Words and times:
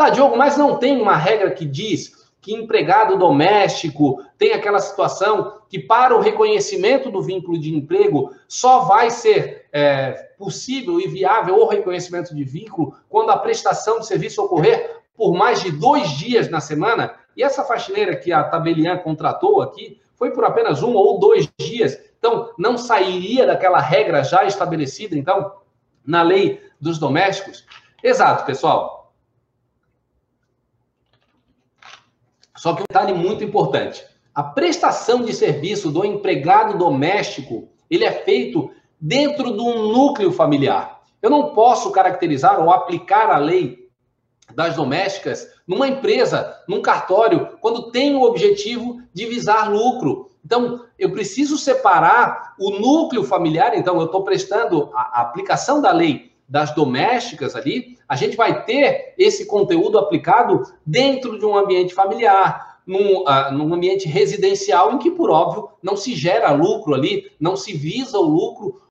Tá, 0.00 0.08
Diogo, 0.08 0.34
mas 0.34 0.56
não 0.56 0.78
tem 0.78 0.98
uma 0.98 1.14
regra 1.14 1.50
que 1.50 1.66
diz 1.66 2.26
que 2.40 2.54
empregado 2.54 3.18
doméstico 3.18 4.24
tem 4.38 4.54
aquela 4.54 4.78
situação 4.78 5.58
que, 5.68 5.78
para 5.78 6.16
o 6.16 6.20
reconhecimento 6.20 7.10
do 7.10 7.20
vínculo 7.20 7.60
de 7.60 7.74
emprego, 7.74 8.34
só 8.48 8.78
vai 8.84 9.10
ser 9.10 9.66
é, 9.70 10.12
possível 10.38 10.98
e 10.98 11.06
viável 11.06 11.56
o 11.56 11.68
reconhecimento 11.68 12.34
de 12.34 12.42
vínculo 12.42 12.94
quando 13.10 13.28
a 13.28 13.36
prestação 13.36 14.00
de 14.00 14.06
serviço 14.06 14.42
ocorrer 14.42 15.02
por 15.14 15.34
mais 15.34 15.62
de 15.62 15.70
dois 15.70 16.08
dias 16.12 16.48
na 16.48 16.60
semana. 16.60 17.14
E 17.36 17.42
essa 17.42 17.62
faxineira 17.62 18.16
que 18.16 18.32
a 18.32 18.42
Tabelian 18.42 18.96
contratou 18.96 19.60
aqui 19.60 20.00
foi 20.14 20.30
por 20.30 20.46
apenas 20.46 20.82
um 20.82 20.94
ou 20.94 21.18
dois 21.18 21.46
dias. 21.58 22.00
Então, 22.18 22.54
não 22.56 22.78
sairia 22.78 23.46
daquela 23.46 23.80
regra 23.80 24.24
já 24.24 24.46
estabelecida, 24.46 25.14
então, 25.14 25.56
na 26.02 26.22
lei 26.22 26.58
dos 26.80 26.96
domésticos? 26.96 27.66
Exato, 28.02 28.46
pessoal. 28.46 28.99
Só 32.60 32.74
que 32.74 32.82
um 32.82 32.86
detalhe 32.86 33.14
muito 33.14 33.42
importante: 33.42 34.04
a 34.34 34.42
prestação 34.42 35.22
de 35.24 35.32
serviço 35.32 35.90
do 35.90 36.04
empregado 36.04 36.76
doméstico 36.76 37.70
ele 37.88 38.04
é 38.04 38.12
feito 38.12 38.70
dentro 39.00 39.54
de 39.54 39.60
um 39.62 39.90
núcleo 39.90 40.30
familiar. 40.30 41.00
Eu 41.22 41.30
não 41.30 41.54
posso 41.54 41.90
caracterizar 41.90 42.60
ou 42.60 42.70
aplicar 42.70 43.30
a 43.30 43.38
lei 43.38 43.88
das 44.54 44.76
domésticas 44.76 45.48
numa 45.66 45.88
empresa, 45.88 46.54
num 46.68 46.82
cartório, 46.82 47.56
quando 47.62 47.90
tem 47.90 48.14
o 48.14 48.22
objetivo 48.22 49.00
de 49.14 49.24
visar 49.24 49.72
lucro. 49.72 50.28
Então, 50.44 50.84
eu 50.98 51.12
preciso 51.12 51.56
separar 51.56 52.54
o 52.58 52.72
núcleo 52.72 53.24
familiar. 53.24 53.74
Então, 53.74 53.98
eu 53.98 54.04
estou 54.04 54.22
prestando 54.22 54.90
a, 54.92 55.20
a 55.20 55.22
aplicação 55.22 55.80
da 55.80 55.92
lei 55.92 56.29
das 56.50 56.74
domésticas 56.74 57.54
ali, 57.54 57.96
a 58.08 58.16
gente 58.16 58.36
vai 58.36 58.64
ter 58.64 59.14
esse 59.16 59.46
conteúdo 59.46 59.96
aplicado 59.96 60.64
dentro 60.84 61.38
de 61.38 61.46
um 61.46 61.56
ambiente 61.56 61.94
familiar, 61.94 62.80
num, 62.84 63.22
uh, 63.22 63.52
num 63.52 63.72
ambiente 63.72 64.08
residencial, 64.08 64.92
em 64.92 64.98
que, 64.98 65.12
por 65.12 65.30
óbvio, 65.30 65.68
não 65.80 65.96
se 65.96 66.12
gera 66.16 66.50
lucro 66.50 66.92
ali, 66.92 67.30
não 67.38 67.54
se 67.54 67.72
visa 67.72 68.18
o 68.18 68.22
lucro 68.22 68.82